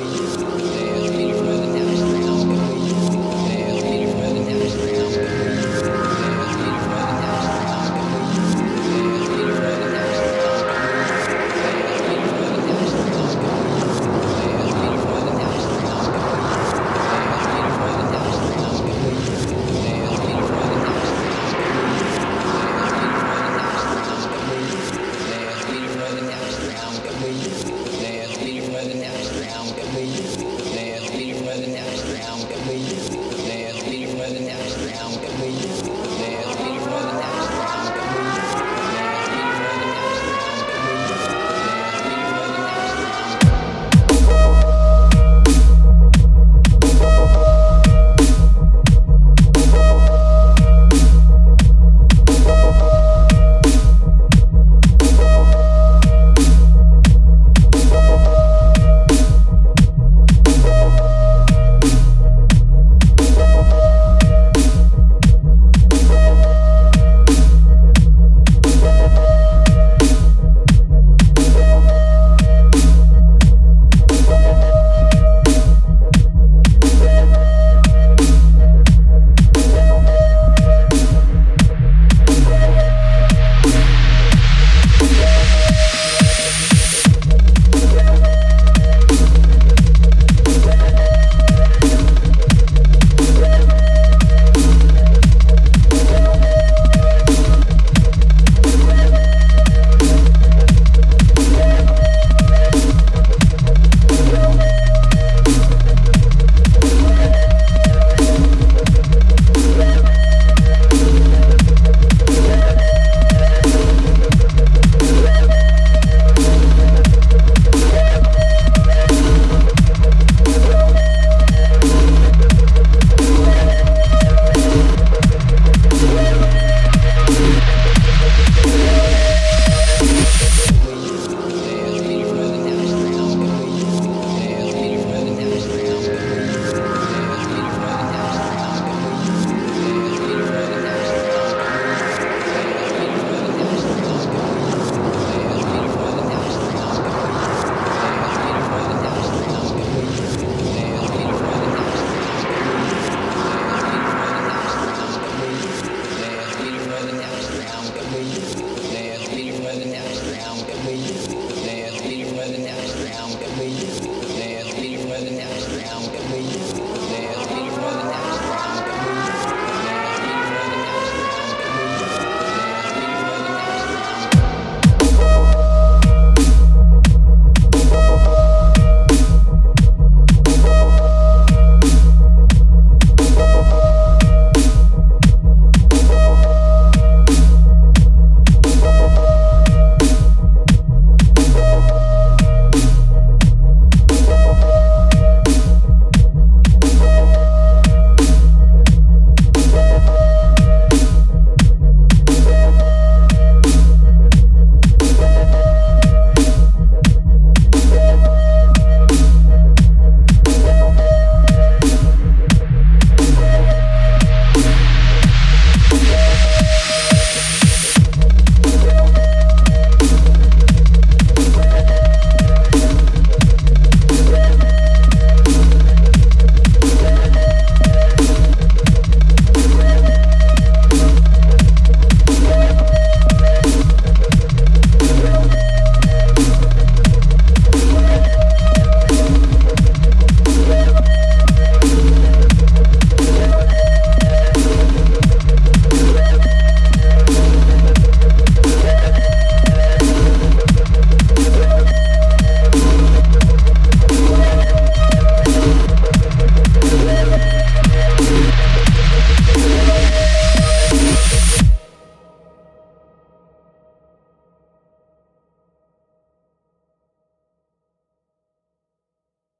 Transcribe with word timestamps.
you. 0.00 0.29
Get 34.30 34.69